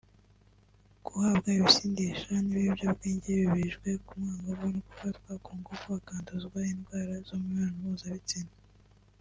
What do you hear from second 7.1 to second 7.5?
zo mu